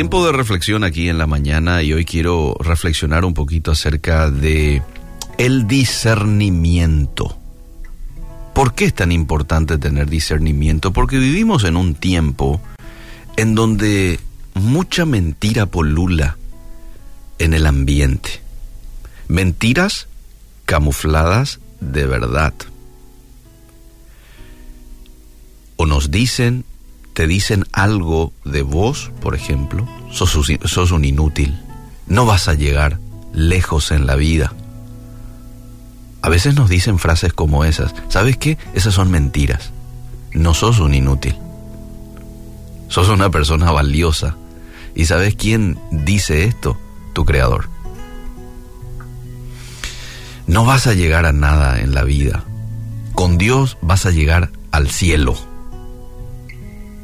[0.00, 4.82] Tiempo de reflexión aquí en la mañana y hoy quiero reflexionar un poquito acerca de
[5.36, 7.36] el discernimiento.
[8.54, 10.94] ¿Por qué es tan importante tener discernimiento?
[10.94, 12.62] Porque vivimos en un tiempo
[13.36, 14.18] en donde
[14.54, 16.38] mucha mentira polula
[17.38, 18.40] en el ambiente.
[19.28, 20.08] Mentiras
[20.64, 22.54] camufladas de verdad.
[25.76, 26.64] O nos dicen
[27.20, 31.58] te dicen algo de vos, por ejemplo, sos, un inútil,
[32.06, 32.98] no vas a llegar
[33.32, 34.52] lejos en la vida.
[36.22, 37.94] A veces nos dicen frases como esas.
[38.08, 38.58] ¿Sabes qué?
[38.74, 39.72] Esas son mentiras.
[40.32, 41.36] No sos un inútil.
[42.88, 44.36] Sos una persona valiosa.
[44.94, 46.78] ¿Y sabes quién dice esto?
[47.14, 47.68] Tu creador.
[50.46, 52.44] No vas a llegar a nada en la vida.
[53.14, 55.36] Con Dios vas a llegar al cielo.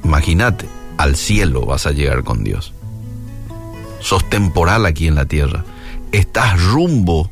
[0.04, 2.72] Imagínate, al cielo vas a llegar con Dios.
[4.00, 5.64] Sos temporal aquí en la tierra.
[6.12, 7.30] Estás rumbo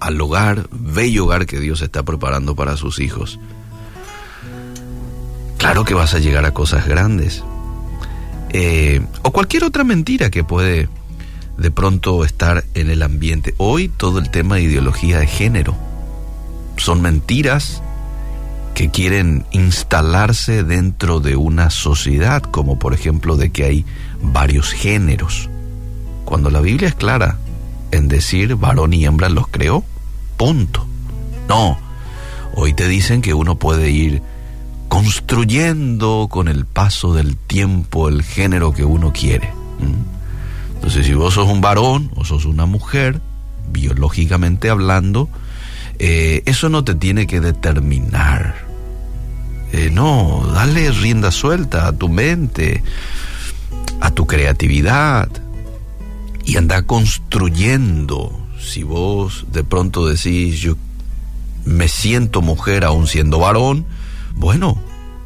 [0.00, 3.38] al hogar, bello hogar que Dios está preparando para sus hijos.
[5.58, 7.42] Claro que vas a llegar a cosas grandes.
[8.50, 10.88] Eh, o cualquier otra mentira que puede
[11.56, 13.54] de pronto estar en el ambiente.
[13.56, 15.74] Hoy todo el tema de ideología de género
[16.76, 17.82] son mentiras
[18.76, 23.86] que quieren instalarse dentro de una sociedad, como por ejemplo de que hay
[24.20, 25.48] varios géneros.
[26.26, 27.38] Cuando la Biblia es clara
[27.90, 29.82] en decir varón y hembra los creó,
[30.36, 30.86] punto.
[31.48, 31.78] No,
[32.54, 34.20] hoy te dicen que uno puede ir
[34.88, 39.54] construyendo con el paso del tiempo el género que uno quiere.
[40.74, 43.22] Entonces, si vos sos un varón o sos una mujer,
[43.72, 45.30] biológicamente hablando,
[45.98, 48.65] eh, eso no te tiene que determinar.
[49.72, 52.82] Eh, no, dale rienda suelta a tu mente,
[54.00, 55.28] a tu creatividad
[56.44, 58.46] y anda construyendo.
[58.60, 60.76] Si vos de pronto decís, yo
[61.64, 63.84] me siento mujer aún siendo varón,
[64.34, 64.80] bueno,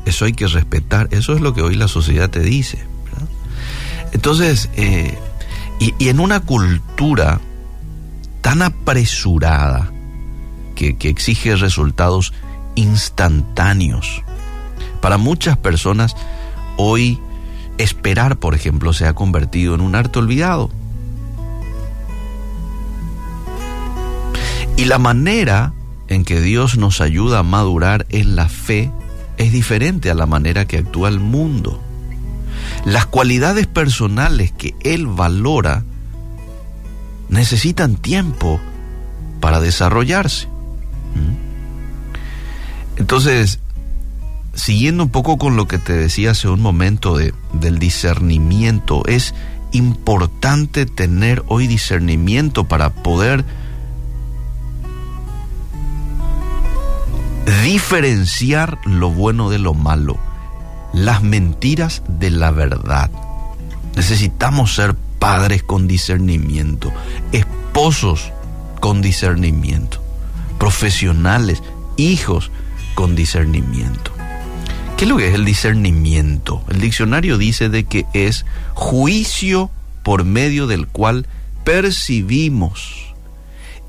[0.06, 2.78] eso hay que respetar, eso es lo que hoy la sociedad te dice.
[4.12, 5.16] Entonces, eh,
[5.78, 7.40] y, y, en una cultura
[8.40, 9.92] tan apresurada
[10.74, 12.32] que, que exige resultados
[12.74, 14.22] instantáneos,
[15.00, 16.16] para muchas personas
[16.76, 17.18] hoy
[17.78, 20.70] esperar, por ejemplo, se ha convertido en un arte olvidado.
[24.76, 25.72] Y la manera
[26.08, 28.90] en que Dios nos ayuda a madurar en la fe
[29.36, 31.80] es diferente a la manera que actúa el mundo.
[32.84, 35.84] Las cualidades personales que Él valora
[37.28, 38.60] necesitan tiempo
[39.40, 40.46] para desarrollarse.
[41.14, 41.50] ¿Mm?
[43.00, 43.60] Entonces,
[44.60, 49.34] siguiendo un poco con lo que te decía hace un momento de, del discernimiento, es
[49.72, 53.44] importante tener hoy discernimiento para poder
[57.64, 60.18] diferenciar lo bueno de lo malo,
[60.92, 63.10] las mentiras de la verdad.
[63.96, 66.92] Necesitamos ser padres con discernimiento,
[67.32, 68.30] esposos
[68.78, 70.02] con discernimiento,
[70.58, 71.62] profesionales,
[71.96, 72.50] hijos
[72.94, 74.19] con discernimiento.
[75.00, 76.62] ¿Qué es lo que es el discernimiento?
[76.68, 78.44] El diccionario dice de que es
[78.74, 79.70] juicio
[80.02, 81.26] por medio del cual
[81.64, 83.14] percibimos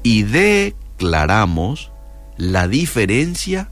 [0.03, 1.91] y declaramos
[2.37, 3.67] la diferencia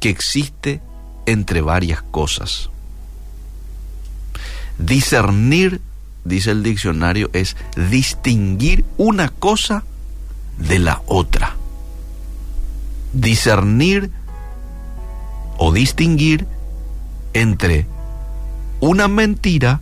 [0.00, 0.80] que existe
[1.26, 2.70] entre varias cosas.
[4.76, 5.80] Discernir,
[6.24, 7.56] dice el diccionario, es
[7.88, 9.84] distinguir una cosa
[10.58, 11.54] de la otra.
[13.12, 14.10] Discernir
[15.56, 16.48] o distinguir
[17.32, 17.86] entre
[18.80, 19.80] una mentira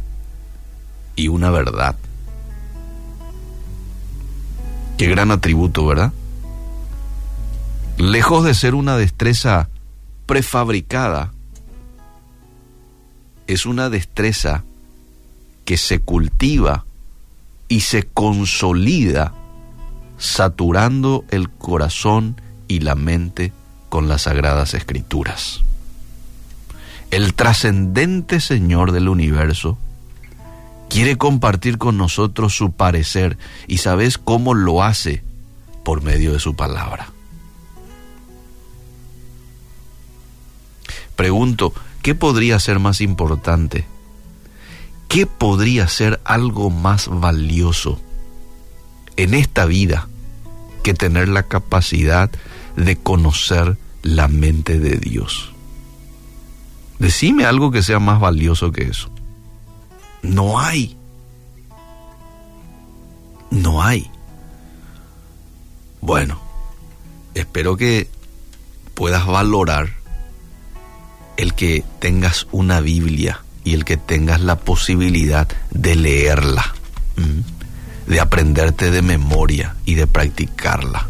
[1.17, 1.97] y una verdad.
[4.97, 6.13] Qué gran atributo, ¿verdad?
[7.97, 9.69] Lejos de ser una destreza
[10.27, 11.33] prefabricada,
[13.47, 14.65] es una destreza
[15.65, 16.85] que se cultiva
[17.69, 19.33] y se consolida
[20.19, 23.53] saturando el corazón y la mente
[23.89, 25.63] con las sagradas escrituras
[27.11, 29.79] el trascendente Señor del universo,
[30.89, 35.23] quiere compartir con nosotros su parecer y sabes cómo lo hace
[35.85, 37.11] por medio de su palabra.
[41.17, 41.73] Pregunto,
[42.03, 43.87] ¿qué podría ser más importante?
[45.09, 48.01] ¿Qué podría ser algo más valioso
[49.17, 50.09] en esta vida
[50.83, 52.31] que tener la capacidad
[52.77, 55.55] de conocer la mente de Dios?
[56.99, 59.11] Decime algo que sea más valioso que eso.
[60.23, 60.97] No hay.
[63.51, 64.11] No hay.
[66.01, 66.41] Bueno,
[67.35, 68.09] espero que
[68.95, 69.91] puedas valorar
[71.37, 76.75] el que tengas una Biblia y el que tengas la posibilidad de leerla,
[78.07, 81.07] de aprenderte de memoria y de practicarla.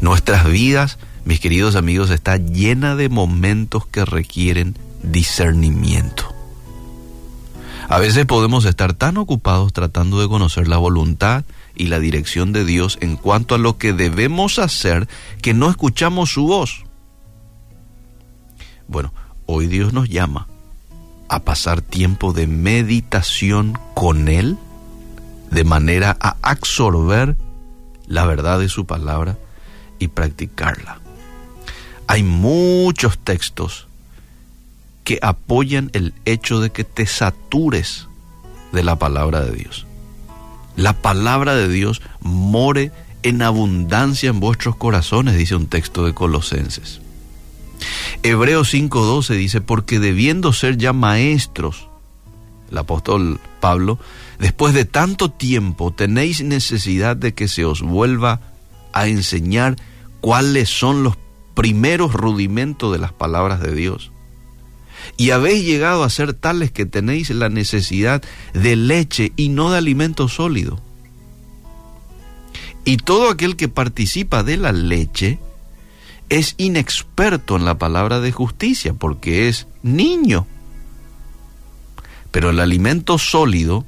[0.00, 6.34] Nuestras vidas, mis queridos amigos, está llena de momentos que requieren discernimiento.
[7.88, 11.44] A veces podemos estar tan ocupados tratando de conocer la voluntad
[11.74, 15.08] y la dirección de Dios en cuanto a lo que debemos hacer
[15.42, 16.84] que no escuchamos su voz.
[18.86, 19.12] Bueno,
[19.46, 20.46] hoy Dios nos llama
[21.28, 24.56] a pasar tiempo de meditación con Él,
[25.50, 27.36] de manera a absorber
[28.06, 29.36] la verdad de su palabra
[29.98, 31.00] y practicarla.
[32.10, 33.86] Hay muchos textos
[35.04, 38.08] que apoyan el hecho de que te satures
[38.72, 39.86] de la palabra de Dios.
[40.74, 42.90] La palabra de Dios more
[43.22, 47.00] en abundancia en vuestros corazones, dice un texto de Colosenses.
[48.24, 51.86] Hebreos 5:12 dice, porque debiendo ser ya maestros,
[52.72, 54.00] el apóstol Pablo,
[54.40, 58.40] después de tanto tiempo tenéis necesidad de que se os vuelva
[58.92, 59.76] a enseñar
[60.20, 61.16] cuáles son los
[61.60, 64.12] primeros rudimentos de las palabras de Dios
[65.18, 68.22] y habéis llegado a ser tales que tenéis la necesidad
[68.54, 70.80] de leche y no de alimento sólido.
[72.86, 75.38] Y todo aquel que participa de la leche
[76.30, 80.46] es inexperto en la palabra de justicia porque es niño.
[82.30, 83.84] Pero el alimento sólido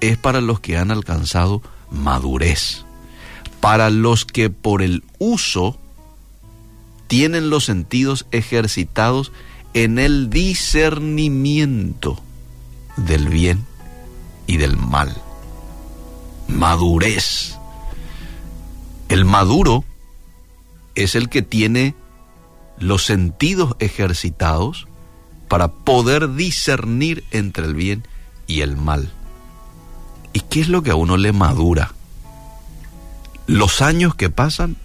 [0.00, 1.60] es para los que han alcanzado
[1.90, 2.86] madurez,
[3.60, 5.78] para los que por el uso
[7.06, 9.32] tienen los sentidos ejercitados
[9.74, 12.20] en el discernimiento
[12.96, 13.64] del bien
[14.46, 15.16] y del mal.
[16.48, 17.56] Madurez.
[19.08, 19.84] El maduro
[20.94, 21.94] es el que tiene
[22.78, 24.86] los sentidos ejercitados
[25.48, 28.06] para poder discernir entre el bien
[28.46, 29.12] y el mal.
[30.32, 31.92] ¿Y qué es lo que a uno le madura?
[33.46, 34.76] Los años que pasan,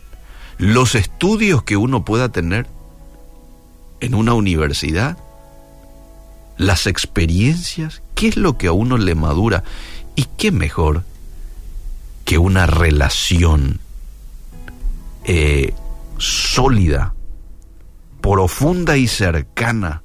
[0.60, 2.68] los estudios que uno pueda tener,
[4.02, 5.18] en una universidad,
[6.58, 9.64] las experiencias, qué es lo que a uno le madura
[10.16, 11.04] y qué mejor
[12.26, 13.80] que una relación
[15.24, 15.74] eh,
[16.18, 17.14] sólida,
[18.20, 20.04] profunda y cercana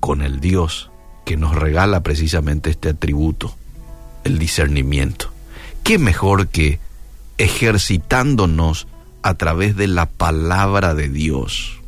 [0.00, 0.90] con el Dios
[1.24, 3.54] que nos regala precisamente este atributo,
[4.24, 5.32] el discernimiento.
[5.84, 6.80] ¿Qué mejor que
[7.40, 8.86] ejercitándonos
[9.22, 11.80] a través de la palabra de Dios?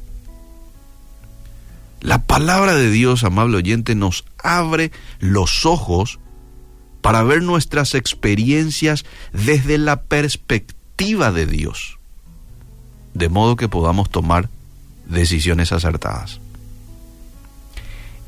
[2.01, 4.91] La palabra de Dios, amable oyente, nos abre
[5.21, 6.19] los ojos
[7.03, 11.99] para ver nuestras experiencias desde la perspectiva de Dios,
[13.13, 14.49] de modo que podamos tomar
[15.07, 16.41] decisiones acertadas.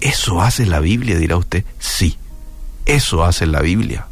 [0.00, 1.19] ¿Eso hace la Biblia?
[1.19, 1.65] dirá usted.
[1.79, 2.19] Sí,
[2.85, 4.09] eso hace la Biblia.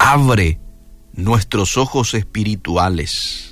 [0.00, 0.58] Abre
[1.12, 3.50] nuestros ojos espirituales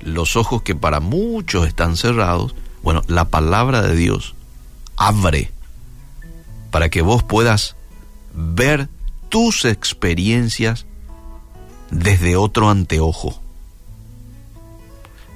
[0.00, 4.34] los ojos que para muchos están cerrados, bueno, la palabra de Dios
[4.96, 5.50] abre
[6.70, 7.76] para que vos puedas
[8.34, 8.88] ver
[9.28, 10.86] tus experiencias
[11.90, 13.40] desde otro anteojo.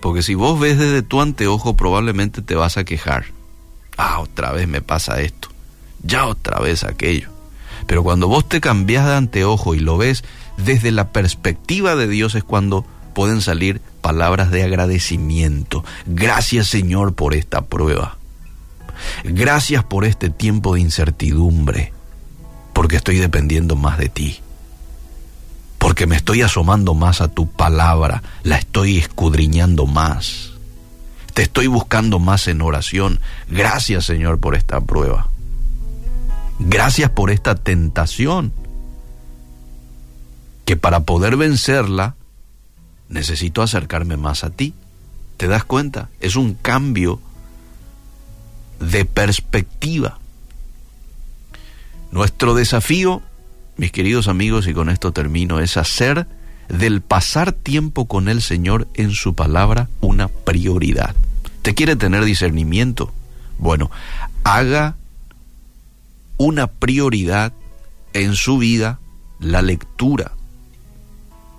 [0.01, 3.27] Porque si vos ves desde tu anteojo, probablemente te vas a quejar.
[3.97, 5.49] Ah, otra vez me pasa esto.
[6.03, 7.31] Ya otra vez aquello.
[7.87, 10.25] Pero cuando vos te cambias de anteojo y lo ves
[10.57, 12.85] desde la perspectiva de Dios es cuando
[13.15, 15.85] pueden salir palabras de agradecimiento.
[16.07, 18.19] Gracias Señor por esta prueba.
[19.25, 21.93] Gracias por este tiempo de incertidumbre,
[22.73, 24.41] porque estoy dependiendo más de ti.
[25.79, 30.53] Porque me estoy asomando más a tu palabra, la estoy escudriñando más.
[31.35, 33.21] Te estoy buscando más en oración.
[33.49, 35.32] Gracias Señor por esta prueba.
[36.59, 38.53] Gracias por esta tentación.
[40.65, 42.15] Que para poder vencerla
[43.09, 44.75] necesito acercarme más a ti.
[45.37, 46.09] ¿Te das cuenta?
[46.21, 47.21] Es un cambio
[48.81, 50.19] de perspectiva.
[52.11, 53.23] Nuestro desafío,
[53.77, 56.27] mis queridos amigos, y con esto termino, es hacer
[56.69, 61.15] del pasar tiempo con el Señor en su palabra una prioridad.
[61.63, 63.13] ¿Te quiere tener discernimiento?
[63.59, 63.91] Bueno,
[64.45, 64.97] haga
[66.43, 67.53] una prioridad
[68.15, 68.99] en su vida
[69.39, 70.33] la lectura,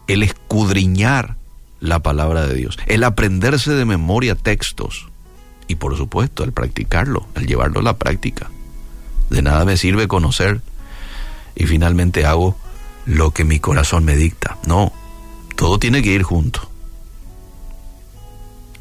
[0.08, 1.38] el escudriñar
[1.80, 5.08] la palabra de Dios, el aprenderse de memoria textos,
[5.70, 8.52] Y por supuesto, el practicarlo, el llevarlo a la práctica.
[9.30, 10.60] De nada me sirve conocer
[11.56, 12.58] y finalmente hago
[13.06, 14.58] lo que mi corazón me dicta.
[14.68, 14.92] No,
[15.56, 16.70] todo tiene que ir junto.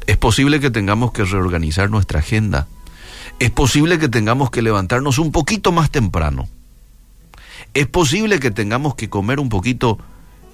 [0.05, 2.67] Es posible que tengamos que reorganizar nuestra agenda.
[3.43, 6.47] Es posible que tengamos que levantarnos un poquito más temprano.
[7.73, 9.97] Es posible que tengamos que comer un poquito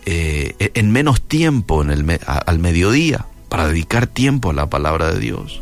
[0.08, 5.62] eh, en menos tiempo al mediodía para dedicar tiempo a la palabra de Dios.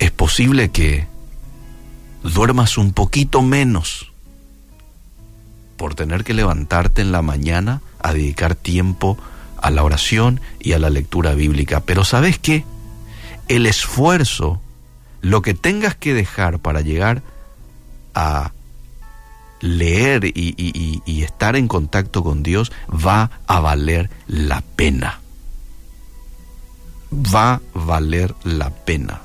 [0.00, 1.06] Es posible que
[2.22, 4.12] duermas un poquito menos
[5.78, 9.16] por tener que levantarte en la mañana a dedicar tiempo
[9.62, 11.80] a la oración y a la lectura bíblica.
[11.80, 12.66] Pero ¿sabes qué?
[13.48, 14.60] El esfuerzo,
[15.20, 17.22] lo que tengas que dejar para llegar
[18.14, 18.52] a
[19.60, 25.20] leer y, estar en contacto con Dios va a valer la pena.
[27.12, 29.20] Va a valer la pena.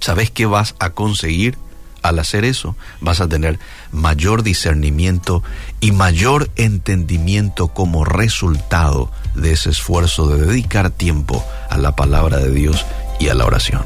[0.00, 1.58] ¿Sabes qué vas a conseguir?
[2.02, 3.58] Al hacer eso vas a tener
[3.90, 5.42] mayor discernimiento
[5.80, 12.50] y mayor entendimiento como resultado de ese esfuerzo de dedicar tiempo a la palabra de
[12.50, 12.84] Dios
[13.18, 13.82] y a la oración.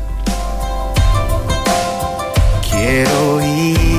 [2.70, 3.95] Quiero ir